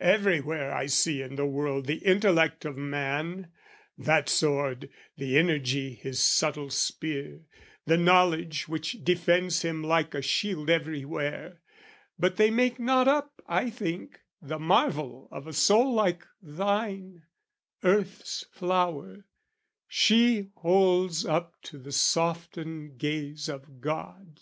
Everywhere 0.00 0.72
I 0.72 0.86
see 0.86 1.20
in 1.20 1.36
the 1.36 1.44
world 1.44 1.84
the 1.84 1.96
intellect 1.98 2.64
of 2.64 2.78
man, 2.78 3.52
That 3.98 4.30
sword, 4.30 4.88
the 5.18 5.36
energy 5.36 5.92
his 5.92 6.20
subtle 6.20 6.70
spear, 6.70 7.44
The 7.84 7.98
knowledge 7.98 8.66
which 8.66 9.04
defends 9.04 9.60
him 9.60 9.82
like 9.84 10.14
a 10.14 10.22
shield 10.22 10.70
Everywhere; 10.70 11.60
but 12.18 12.36
they 12.36 12.50
make 12.50 12.78
not 12.80 13.08
up, 13.08 13.42
I 13.46 13.68
think, 13.68 14.20
The 14.40 14.58
marvel 14.58 15.28
of 15.30 15.46
a 15.46 15.52
soul 15.52 15.92
like 15.92 16.26
thine, 16.40 17.24
earth's 17.84 18.46
flower 18.50 19.26
She 19.86 20.48
holds 20.54 21.26
up 21.26 21.60
to 21.64 21.76
the 21.76 21.92
softened 21.92 22.96
gaze 22.96 23.50
of 23.50 23.82
God! 23.82 24.40